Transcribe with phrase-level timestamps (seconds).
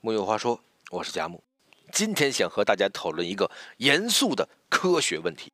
[0.00, 1.42] 木有话说，我是佳木，
[1.92, 5.50] 今天想和大家讨论一个严肃的科学问题：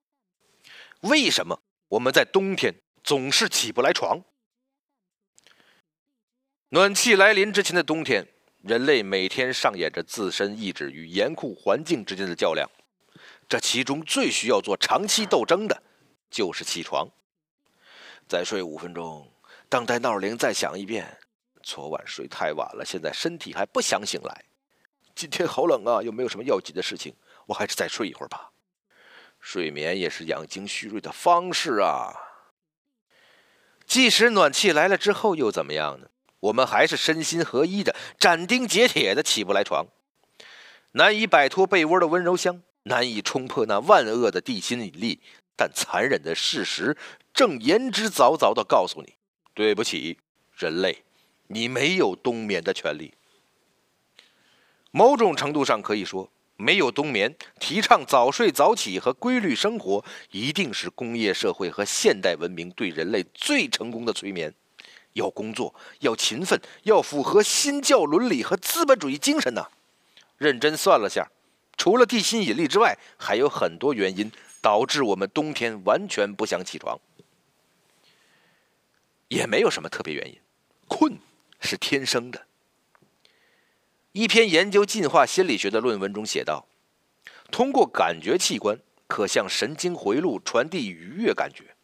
[1.00, 4.22] 为什么我们在冬天总是起不来床？
[6.68, 8.28] 暖气来临之前的冬天，
[8.62, 12.70] 人类每天上演着自身意志与严酷环境之间的较量，
[13.48, 15.82] 这其中最需要做长期斗争的，
[16.28, 17.08] 就是起床。
[18.28, 19.32] 再睡五分钟，
[19.70, 21.18] 等待闹铃再响一遍。
[21.64, 24.44] 昨晚睡太晚了，现在身体还不想醒来。
[25.14, 27.14] 今天好冷啊，又没有什么要紧的事情？
[27.46, 28.50] 我还是再睡一会儿吧。
[29.40, 32.12] 睡眠也是养精蓄锐的方式啊。
[33.86, 36.08] 即使暖气来了之后又怎么样呢？
[36.40, 39.86] 我们还是身心合一的，斩钉截铁的起不来床，
[40.92, 45.22] 难以摆脱被窝的温柔乡，难以冲破那万恶的地心引力。
[45.56, 46.96] 但残忍的事实
[47.32, 49.14] 正言之凿凿的告诉你：
[49.54, 50.18] 对不起，
[50.52, 51.03] 人类。
[51.46, 53.14] 你没有冬眠的权利。
[54.90, 64.54] 某种程度上可以说，没有冬眠，提倡早睡早起和规律生活，一定是工业社会和现代文明对人类最成功的催眠。
[65.14, 69.68] 要工作，要勤奋，要符合新教伦理和资本主义精神呐。
[70.38, 71.30] 认真算了下，
[71.76, 76.98] 除了地心引力之外，还有很多原因导致我们冬天完全不想起床。
[79.28, 80.38] 也没有什么特别原因，
[80.86, 81.18] 困。
[81.64, 82.46] 是天生的。
[84.12, 86.68] 一篇研究进化心理学的论文中写道
[87.50, 91.74] ：“通过感觉器官，可向神经回路传递愉悦感觉。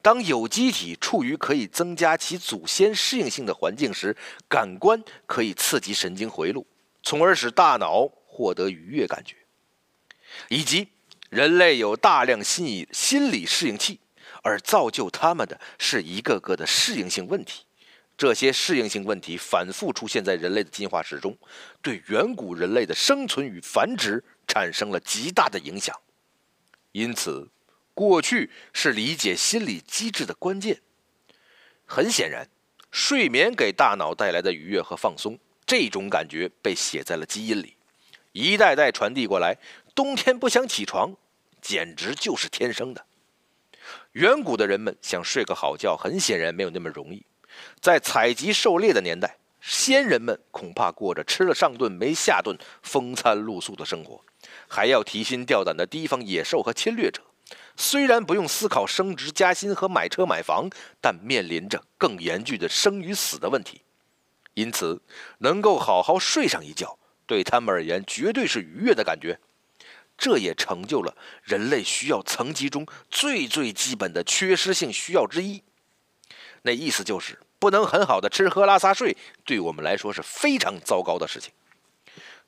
[0.00, 4.16] 当有机体处于可以增加其祖先适应性的环境时，
[4.48, 6.64] 感官可以刺激神经回路，
[7.02, 9.34] 从而使大脑获得愉悦感觉。
[10.48, 10.88] 以及
[11.30, 13.98] 人类有大量心理心理适应器，
[14.44, 17.64] 而造就他们的是一个个的适应性问题。”
[18.16, 21.36] 这些适应性问题反复出现在人类的进化史中，
[21.82, 25.94] 对远古人类的生存与繁殖产生了极大的影响。
[26.92, 27.50] 因此，
[27.92, 30.80] 过去是理解心理机制的关键。
[31.84, 32.48] 很显然，
[32.90, 37.76] 睡眠给大脑带来的愉悦和放松，这种感觉被写在了基因里，
[38.32, 39.58] 一代代传递过来。
[39.94, 41.14] 冬天不想起床，
[41.60, 43.04] 简直就是天生的。
[44.12, 47.24] 远古的人们想睡个好觉，很显然没有那么容易。
[47.80, 54.24] 在采集狩猎的年代，先人们恐怕过着吃了上顿没下顿、风餐露宿的生活，
[54.68, 57.22] 还要提心吊胆地提防野兽和侵略者。
[57.76, 60.68] 虽然不用思考升职加薪和买车买房，
[61.00, 63.82] 但面临着更严峻的生与死的问题。
[64.54, 65.02] 因此，
[65.38, 69.38] 能够好好睡上一觉，对他们而言绝对是愉悦的感觉。
[70.16, 75.62] 这也成就了人类需要层级中最最基本的缺失性需要之一。
[76.62, 77.38] 那意思就是。
[77.66, 81.52] 不能很好的吃喝拉撒睡，对我们来说是非常糟糕的事情。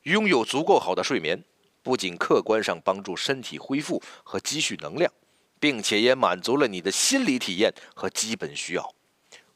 [0.05, 1.43] 拥有足够好的睡眠，
[1.83, 5.13] 不仅客观上帮助身体恢复和积蓄能量，
[5.59, 8.95] 并且也满足了你的心理体验和基本需要：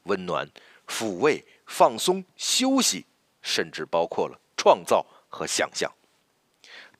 [0.03, 0.51] 温暖、
[0.89, 3.07] 抚慰、放松、休息，
[3.41, 5.89] 甚至包括了创造和想象。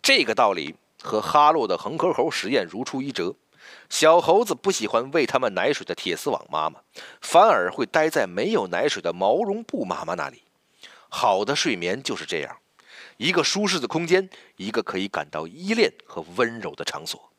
[0.01, 3.35] 这个道理和哈洛的恒河猴实验如出一辙。
[3.89, 6.81] 小猴子不喜欢喂他们奶水的铁丝网妈妈，
[7.21, 10.43] 反而会待在没有奶水的毛绒布妈妈那里。
[11.09, 12.59] 好的睡眠就是这样，
[13.19, 17.31] 一个舒适的空间，一个可以感到依恋和温柔的场所。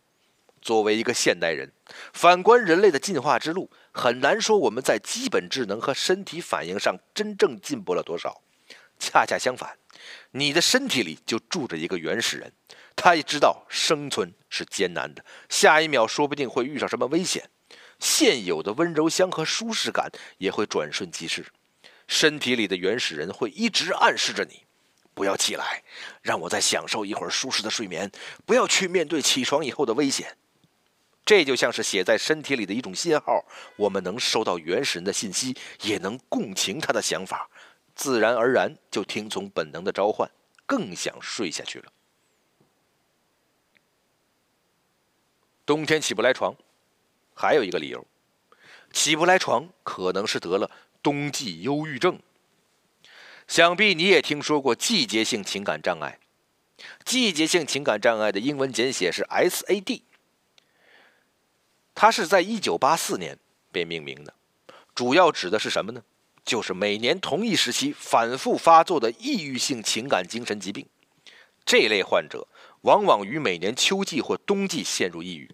[0.61, 1.73] 作为一个现代人，
[2.13, 8.41] 反观人类的进化之路，很难说我们在基本智能和身体反应上真正进步了多少。
[8.97, 9.77] 恰恰相反，
[10.31, 12.53] 你的身体里就住着一个原始人。
[12.95, 17.49] 他也知道生存是艰难的，下一秒说不定会遇上什么危险。
[17.99, 21.45] 现有的温柔乡和舒适感也会转瞬即逝。
[22.07, 24.63] 身体里的原始人会一直暗示着你：
[25.13, 25.83] 不要起来，
[26.21, 28.11] 让我再享受一会儿舒适的睡眠。
[28.45, 30.37] 不要去面对起床以后的危险。
[31.25, 33.45] 这就像是写在身体里的一种信号，
[33.77, 37.49] 我们能收到原始人的信息，也能共情他的想法，
[37.95, 40.29] 自然而然就听从本能的召唤，
[40.65, 41.85] 更想睡下去了。
[45.65, 46.55] 冬天起不来床，
[47.33, 48.05] 还有一个理由，
[48.91, 50.69] 起不来床可能是得了
[51.01, 52.19] 冬季忧郁症。
[53.47, 56.19] 想必你也听说过季节性情感障碍。
[57.05, 60.01] 季节性情感障碍的英文简写是 SAD。
[61.95, 63.37] 它是在一九八四年
[63.71, 64.33] 被命名的，
[64.93, 66.03] 主要指的是什么呢？
[66.43, 70.85] 就是每年同一时期反复发作的抑郁性情感精神疾病。
[71.65, 72.47] 这类患者。
[72.83, 75.49] 往往于每年秋季或冬季陷入抑郁，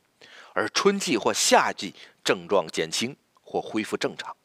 [0.54, 1.94] 而春季或夏季
[2.24, 4.36] 症状减轻或恢复正常。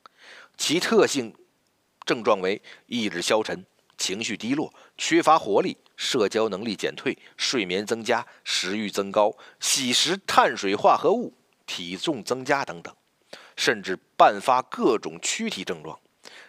[0.59, 1.35] 其特性
[2.05, 3.65] 症状为意志消沉、
[3.97, 11.33] 情绪低落、缺乏活力、社交能力减退、睡眠增加、食欲增高、喜食碳水化合物、
[11.65, 12.95] 体重增加等等，
[13.57, 15.99] 甚至伴发各种躯体症状。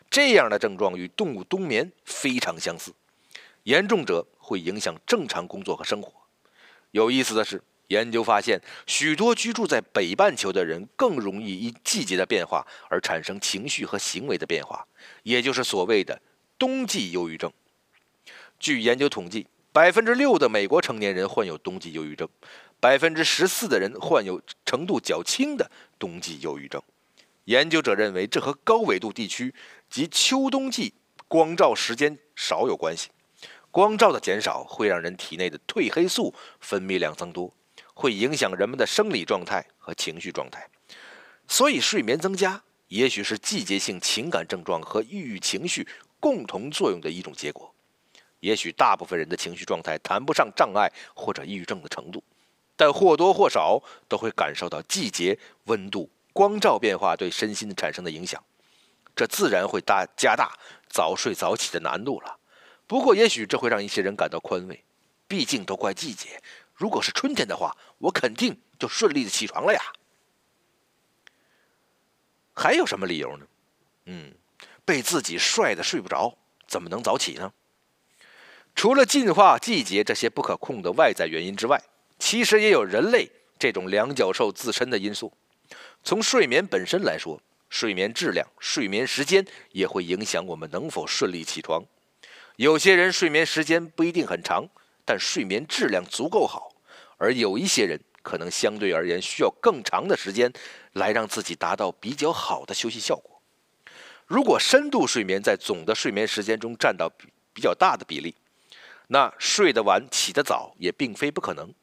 [0.09, 2.93] 这样的症状与动物冬眠非常相似，
[3.63, 6.11] 严重者会影响正常工作和生活。
[6.95, 8.57] 有意思的是，研究发现，
[8.87, 14.87] 许多居住在北半球的人更容易因季节的变化而产生情绪和行为的变化，
[15.23, 16.21] 也就是所谓的
[16.57, 17.51] 冬季忧郁症。
[18.57, 22.29] 据研究统计，百分之六的美国成年人患有冬季忧郁症，
[22.79, 25.69] 百分之十四的人患有程度较轻的
[25.99, 26.81] 冬季忧郁症。
[27.43, 29.53] 研究者认为，这和高纬度地区
[29.89, 30.93] 及秋冬季
[31.27, 33.09] 光照时间少有关系。
[33.75, 37.53] 光照的减少会让人体内的褪黑素分泌量增多，
[37.93, 40.65] 会影响人们的生理状态和情绪状态。
[41.45, 45.85] 所以，睡眠增加也许是季节性情感症状和抑郁情绪
[46.21, 47.75] 共同作用的一种结果。
[48.39, 52.23] 也许大部分人的情绪状态谈不上障碍或者抑郁症的程度，
[52.77, 58.41] 但或多或少都会感受到季节、温度、光照变化对身心产生的影响，
[59.13, 60.57] 这自然会大加大
[60.87, 62.39] 早睡早起的难度了。
[62.87, 64.83] 不过，也许这会让一些人感到宽慰，
[65.27, 66.41] 毕竟都怪季节。
[66.73, 69.81] 如果是春天的话，我肯定就顺利的起床了呀。
[72.53, 73.47] 还有什么理由呢？
[74.05, 74.33] 嗯，
[74.85, 76.37] 被自己帅的睡不着，
[76.67, 77.51] 怎么能早起呢？
[78.75, 81.81] 除了进化、季节这些不可控的外在原因之外，
[82.19, 85.33] 其实也有人类这种两脚兽自身的因素。
[86.03, 91.83] 从睡眠本身来说，睡眠质量、睡眠时间也会影响我们能否顺利起床。
[92.57, 94.67] 有些人睡眠时间不一定很长，
[95.03, 96.73] 但睡眠质量足够好；
[97.17, 100.51] 而有一些人可能相对而言需要更长的时间
[100.93, 103.41] 来让自己达到比较好的休息效果。
[104.25, 107.11] 如果深度睡眠在总的睡眠时间中占到
[107.53, 108.33] 比较大的比例，
[109.07, 111.73] 那睡得晚起得早也并非不可能，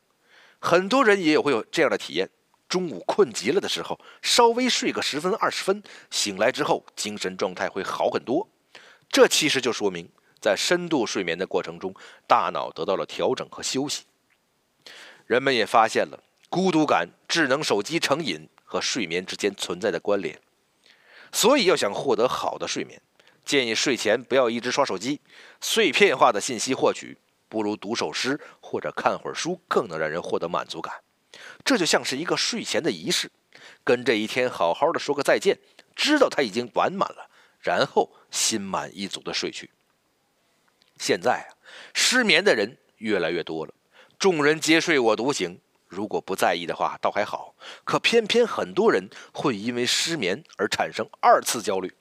[0.59, 2.29] 很多人也有会有这样的体验：
[2.67, 8.49] 中午困极了的时候，稍微睡个十分二十分，醒来之后精神状态会好很多。
[9.09, 10.09] 这其实就说明，
[10.43, 11.95] 在深度睡眠的过程中，
[12.27, 14.03] 大脑得到了调整和休息。
[15.27, 20.41] 人们也发现了孤独感、智能手机成瘾和睡眠之间存在的关联，
[21.31, 23.01] 所以要想获得好的睡眠。
[23.45, 25.21] 建议睡前不要一直刷手机，
[25.61, 27.17] 碎片化的信息获取
[27.49, 30.95] 不如读首诗或者看会儿书更能让人获得满足感。
[31.65, 33.31] 这就像是一个睡前的仪式，
[33.85, 35.59] 跟这一天好好的说个再见，
[35.95, 37.31] 知道它已经完满了，
[37.61, 39.71] 然后心满意足的睡去。
[41.03, 41.51] 现在啊，
[41.93, 43.75] 失眠的人越来越多了，
[44.21, 45.61] 众人皆睡我独醒。
[45.89, 51.93] 如果不在意的话，倒还好；可偏偏很多人会因为失眠而产生二次焦虑。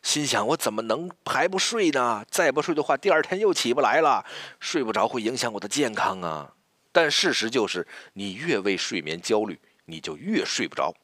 [0.00, 2.24] 心想：我怎么能还不睡呢？
[2.30, 4.24] 再不睡的话，第二天又起不来了。
[4.60, 6.54] 睡不着会影响我的健康啊！
[6.92, 10.94] 但事实就是，你越为睡眠焦虑，你就越睡不着。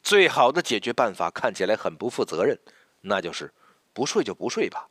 [0.00, 2.56] 最好的解决办法看起来很不负责任，
[3.00, 3.52] 那就是
[3.92, 4.86] 不睡就不睡吧。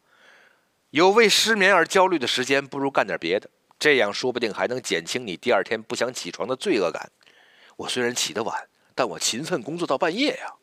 [0.91, 7.12] 有为失眠而焦虑的时间，不如干点别的，这样说不定还能减轻你第二天不想起床的罪恶感。
[7.77, 10.56] 我虽然起得晚，但我勤奋工作到半夜呀。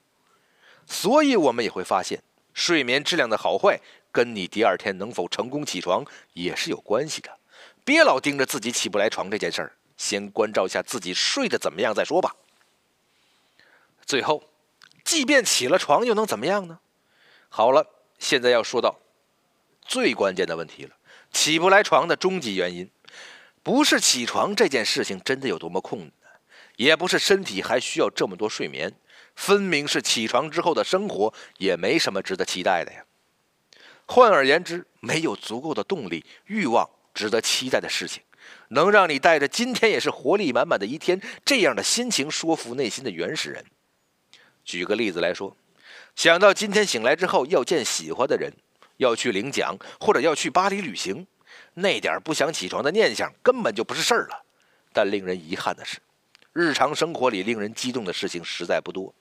[0.86, 2.22] 所以，我们也会发现。
[2.52, 3.78] 睡眠质量的好坏，
[4.10, 7.38] 跟你第二天能否成功起床也是有关系的。
[7.84, 12.34] 别老盯着自己起不来床这件事儿，先关照一下自己睡得怎么样再说吧。
[14.06, 14.42] 最后，
[15.04, 16.80] 即便起了床又能怎么样呢？
[17.48, 17.86] 好了，
[18.18, 18.98] 现在要说到
[19.86, 20.96] 最关键的问题了：
[21.32, 22.90] 起不来床的终极原因，
[23.62, 26.10] 不是起床这件事情真的有多么困难，
[26.76, 28.92] 也不是身体还需要这么多睡眠。
[29.34, 33.04] 分明是起床之后的生活也没什么值得期待的呀。
[34.06, 38.22] 换而言之，没有足够的动力、欲望值得期待的事情，
[38.68, 43.64] 能让你带着今天也是活力满满的一天这样的心情说服内心的原始人。
[44.64, 45.54] 举个例子来说，
[46.14, 48.52] 想到今天醒来之后要见喜欢的人，
[48.98, 51.26] 要去领奖，或者要去巴黎旅行，
[51.74, 54.44] 那点不想起床的念想根本就不是事儿了。
[54.92, 55.98] 但令人遗憾的是。
[56.52, 59.14] 日常生活里令人激动的事情实在不多。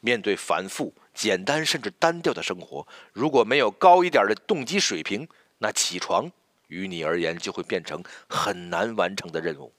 [0.00, 6.28] 面对反复、简单甚至单调的生活，如果没有高一点的动机水平，那起床
[6.66, 9.72] 于你而言就会变成很难完成的任务。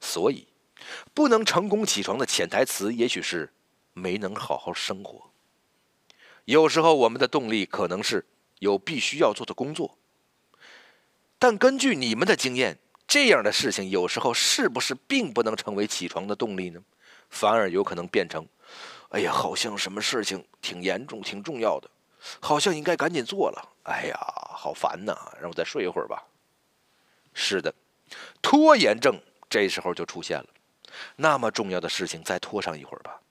[0.00, 0.48] 所以，
[1.12, 3.52] 不能成功起床的潜台词，也许是
[3.92, 5.30] 没能好好生活。
[6.46, 8.24] 有时候，我们的动力可能是
[8.58, 9.96] 有必须要做的工作，
[11.38, 12.78] 但根据你们的经验。
[13.06, 16.82] 这样的事情有时候是不是并不能成为起床的动力呢？
[17.30, 18.46] 反而有可能变成，
[19.08, 21.88] 哎呀，好像什么事情挺严重、挺重要的，
[22.38, 23.66] 好像应该赶紧做了。
[23.84, 24.14] 哎呀，
[24.50, 26.22] 好烦呐，让我再睡一会儿吧。
[27.32, 27.74] 是的，
[28.42, 30.46] 拖延症这时候就出现了。
[31.16, 33.22] 那么重要的事情，再拖上一会儿吧。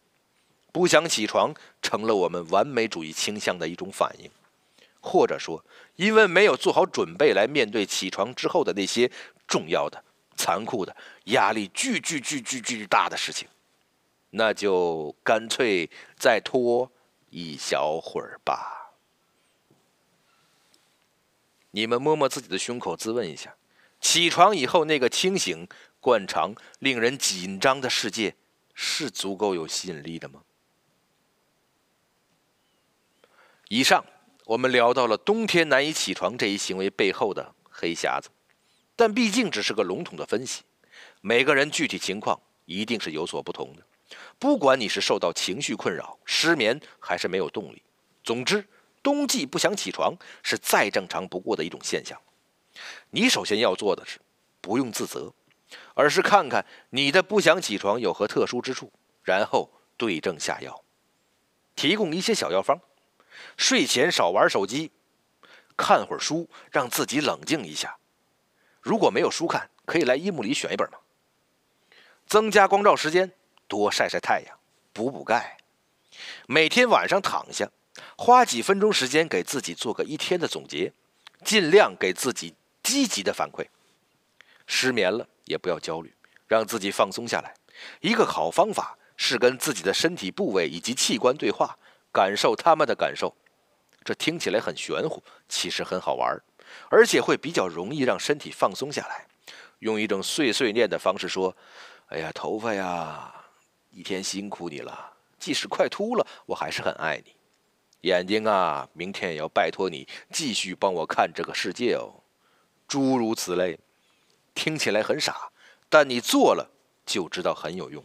[0.72, 1.54] 不想起床
[1.84, 4.32] 成了我们完美主义倾向的一种反应，
[5.08, 5.64] 或者说，
[5.96, 9.10] 因为没有做好准备来面对起床之后的那些
[9.48, 10.04] 重要的、
[10.36, 10.96] 残酷的、
[11.26, 13.48] 压力巨巨巨巨巨大的事情，
[14.32, 16.92] 那就干脆再拖
[17.30, 18.92] 一小会儿吧。
[21.72, 23.56] 你们摸摸自己的胸口，自问一下：
[24.02, 25.68] 起床以后那个清醒、
[26.00, 28.36] 惯常、令人紧张的世界，
[28.74, 30.42] 是足够有吸引力的吗？
[33.70, 34.04] 以上
[34.48, 38.30] 我们聊到了冬天难以起床这一行为背后的黑匣子，
[38.96, 40.64] 但毕竟只是个笼统的分析，
[41.20, 43.84] 每个人具体情况一定是有所不同的。
[44.40, 47.84] 不管你是受到情绪困扰、失眠，还是没有动力，
[48.24, 48.66] 总之，
[49.04, 52.18] 冬季不想起床是再正常不过的一种现象。
[53.10, 54.18] 你首先要做的是，
[54.62, 55.34] 不用自责，
[55.94, 60.86] 而是看看你的不想起床有何特殊之处，然后对症下药，
[61.76, 62.80] 提供一些小药方。
[63.58, 64.92] 睡前少玩手机，
[65.76, 67.98] 看会儿书，让自己冷静一下。
[68.82, 70.98] 如果没有书看，可以来一木里选一本嘛。
[72.26, 73.32] 增加光照时间，
[73.68, 74.58] 多晒晒太阳，
[74.94, 75.58] 补补钙。
[76.48, 77.70] 每天晚上躺下，
[78.18, 80.92] 花几分钟时间给自己做个一天的总结，
[81.44, 83.68] 尽量给自己积极的反馈。
[84.66, 86.14] 失眠了也不要焦虑，
[86.48, 87.54] 让自己放松下来。
[88.02, 91.78] 一个好方法是跟自己的身体部位以及器官对话。
[92.12, 93.36] 感受他们的感受，
[94.04, 96.42] 这听起来很玄乎，其实很好玩，
[96.90, 99.28] 而且会比较容易让身体放松下来。
[99.80, 101.56] 用一种碎碎念的方式说
[102.10, 103.32] ：“哎呀，头发呀，
[103.92, 107.36] 一天辛苦你了，即使快秃了，我还是很爱你。
[108.02, 112.24] 眼睛啊，明天也要拜托你继续帮我看这个世界哦。”
[112.88, 113.78] 诸如此类，
[114.56, 115.52] 听起来很傻，
[115.90, 116.72] 但你做了
[117.06, 118.04] 就知道很有用。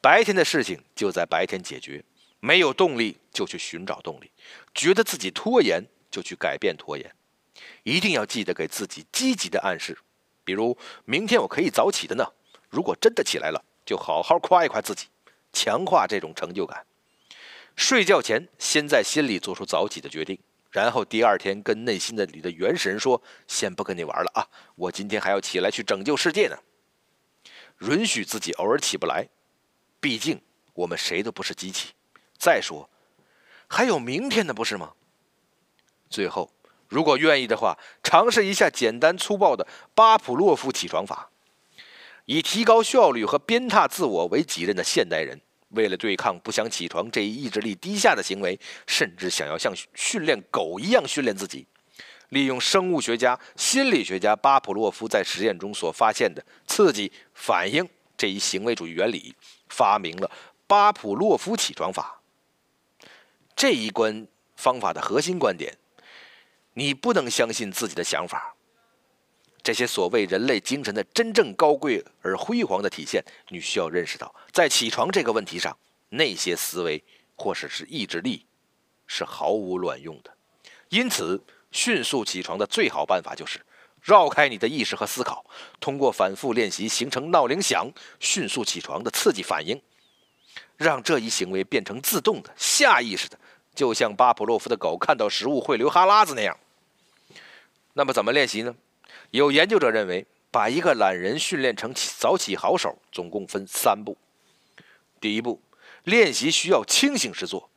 [0.00, 2.04] 白天的事情就在白天解决。
[2.40, 4.30] 没有动力就去寻找动力，
[4.74, 7.14] 觉得自己拖延就去改变拖延，
[7.82, 9.98] 一定要记得给自己积极的暗示，
[10.44, 12.24] 比如明天我可以早起的呢。
[12.70, 15.06] 如果真的起来了，就好好夸一夸自己，
[15.52, 16.86] 强化这种成就感。
[17.74, 20.38] 睡觉前先在心里做出早起的决定，
[20.70, 26.58] 然后第二天跟内心的里的原始人说：“先不跟你玩了啊，我今天还要起来去拯救世界呢。”
[27.88, 29.28] 允许自己偶尔起不来，
[30.00, 30.40] 毕竟
[30.74, 31.92] 我们谁都不是机器。
[32.38, 32.88] 再说，
[33.66, 34.92] 还有明天的不是吗？
[36.08, 36.50] 最后，
[36.88, 41.30] 如果愿意的话，尝试一下简单粗暴的巴甫洛夫起床法。
[42.24, 45.40] 以提高效率和鞭挞自我为己任的现代人，
[45.70, 51.66] 为了对抗不想起床这一意志力低下的行为，甚至想要像训练狗一样训练自己，
[52.28, 59.34] 利用生物学家、心理学家巴甫洛夫在实验中所发现的刺激反应这一行为主义原理，
[59.70, 60.30] 发明了
[60.66, 62.17] 巴甫洛夫起床法。
[63.58, 64.24] 这一关
[64.54, 65.76] 方法的核心观点，
[66.74, 68.54] 你不能相信自己的想法。
[69.64, 75.76] 这些所谓人类精神的真正高贵而辉煌的体现，你需要认识到，在起床这个问题上，
[76.10, 77.02] 那些思维
[77.34, 78.46] 或者是意志力
[79.08, 80.32] 是毫无卵用的。
[80.90, 83.60] 因此，迅速起床的最好办法就是
[84.00, 85.44] 绕开你的意识和思考，
[85.80, 89.82] 通过反复练习形成闹铃响、迅速起床的刺激反应，
[90.78, 93.38] 让这一行为变成自动的、下意识的。
[93.74, 96.56] 就像巴甫洛夫的狗看到食物会流哈喇子那样。
[97.92, 98.74] 那么怎么练习呢？
[99.30, 104.16] 有研究者认为，把一个懒人训练成早起好手，总共分三步。
[105.20, 105.60] 第一步，
[106.04, 107.68] 练习需要清醒时做，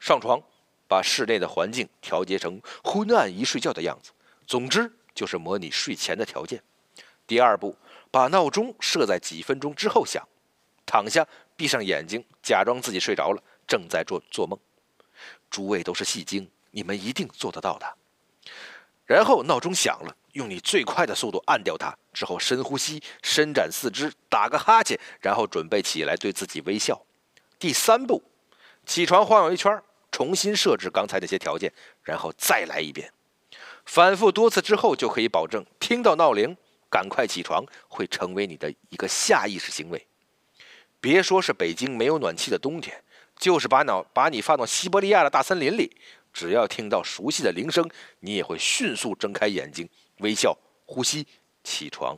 [0.00, 0.40] 上床，
[0.88, 4.12] 把室内的环境调节成昏暗一睡觉的样子，
[4.46, 6.62] 总之就是模拟睡前的条件。
[7.26, 7.76] 第二步，
[8.10, 10.26] 把闹钟设在几分钟之后响，
[10.86, 14.58] 躺下，闭上眼睛，假装自己睡着了，正在做做梦。
[15.50, 17.96] 诸位都是戏精，你们一定做得到的。
[19.06, 27.00] 然后闹钟响了，用你最快的速度按掉它，之后深呼吸，伸展四肢，打个哈欠，然后准备起来，对自己微笑。
[27.58, 28.22] 第三步，
[28.86, 29.80] 起床晃悠一圈，
[30.10, 33.12] 重新设置刚才那些条件，然后再来一遍。
[33.84, 36.56] 反复多次之后，就可以保证听到闹铃
[36.90, 40.06] 赶快起床会成为你的一个下意识行为。
[41.04, 43.04] 别说是北京没有暖气的冬天。
[43.38, 45.94] 就是把脑把你放到西伯利亚的大森林里，
[46.32, 47.86] 只要听到熟悉的铃声，
[48.20, 49.86] 你也会迅速睁开眼睛，
[50.20, 50.56] 微笑，
[50.86, 51.26] 呼吸，
[51.62, 52.16] 起床。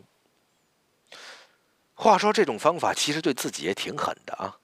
[1.94, 4.58] 话说这种方法其实对自己也挺狠的啊，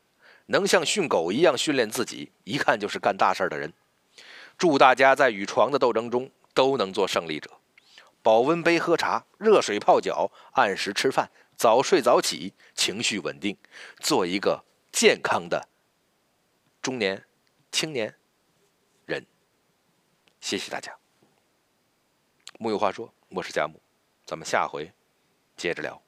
[0.47, 3.73] 能像训狗一样训练自己，一看就是干大事的人。
[4.57, 7.50] 祝大家在与床的斗争中都能做胜利者。
[8.23, 11.29] 保温杯喝茶，热水泡脚，按时吃饭，
[11.62, 13.57] 早睡早起，情绪稳定，
[14.00, 15.69] 做一个健康的
[16.83, 17.25] 中年
[17.71, 18.12] 青年
[19.07, 19.25] 人。
[20.40, 20.92] 谢谢大家。
[22.59, 23.81] 木有话说，我是佳木，
[24.25, 24.90] 咱们下回
[25.57, 26.02] 接着聊。